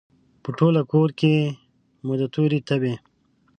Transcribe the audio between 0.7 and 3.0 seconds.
کورکې کې مو د تورې تبې،